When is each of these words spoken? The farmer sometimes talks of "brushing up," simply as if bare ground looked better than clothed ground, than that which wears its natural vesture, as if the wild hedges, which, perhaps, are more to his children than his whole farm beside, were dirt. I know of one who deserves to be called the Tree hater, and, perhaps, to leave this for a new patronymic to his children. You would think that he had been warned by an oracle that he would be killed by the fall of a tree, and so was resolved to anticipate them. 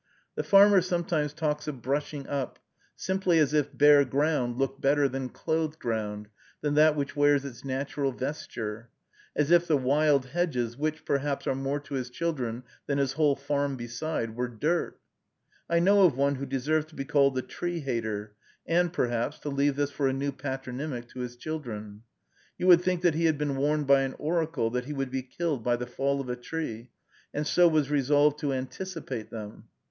The 0.33 0.41
farmer 0.41 0.81
sometimes 0.81 1.31
talks 1.31 1.67
of 1.67 1.83
"brushing 1.83 2.25
up," 2.27 2.57
simply 2.95 3.37
as 3.37 3.53
if 3.53 3.71
bare 3.77 4.03
ground 4.03 4.57
looked 4.57 4.81
better 4.81 5.07
than 5.07 5.29
clothed 5.29 5.77
ground, 5.77 6.27
than 6.61 6.73
that 6.73 6.95
which 6.95 7.15
wears 7.15 7.45
its 7.45 7.63
natural 7.63 8.11
vesture, 8.11 8.89
as 9.35 9.51
if 9.51 9.67
the 9.67 9.77
wild 9.77 10.25
hedges, 10.25 10.75
which, 10.75 11.05
perhaps, 11.05 11.45
are 11.45 11.53
more 11.53 11.79
to 11.81 11.93
his 11.93 12.09
children 12.09 12.63
than 12.87 12.97
his 12.97 13.11
whole 13.13 13.35
farm 13.35 13.75
beside, 13.77 14.35
were 14.35 14.47
dirt. 14.47 14.99
I 15.69 15.77
know 15.77 16.01
of 16.03 16.17
one 16.17 16.33
who 16.33 16.47
deserves 16.47 16.87
to 16.87 16.95
be 16.95 17.05
called 17.05 17.35
the 17.35 17.43
Tree 17.43 17.81
hater, 17.81 18.33
and, 18.65 18.91
perhaps, 18.91 19.37
to 19.41 19.49
leave 19.49 19.75
this 19.75 19.91
for 19.91 20.07
a 20.07 20.13
new 20.13 20.31
patronymic 20.31 21.09
to 21.09 21.19
his 21.19 21.35
children. 21.37 22.01
You 22.57 22.65
would 22.65 22.81
think 22.81 23.03
that 23.03 23.13
he 23.13 23.25
had 23.25 23.37
been 23.37 23.55
warned 23.55 23.85
by 23.85 24.01
an 24.01 24.15
oracle 24.17 24.71
that 24.71 24.85
he 24.85 24.93
would 24.93 25.11
be 25.11 25.21
killed 25.21 25.63
by 25.63 25.75
the 25.75 25.85
fall 25.85 26.19
of 26.19 26.27
a 26.27 26.35
tree, 26.35 26.89
and 27.35 27.45
so 27.45 27.67
was 27.67 27.91
resolved 27.91 28.39
to 28.39 28.51
anticipate 28.51 29.29
them. 29.29 29.65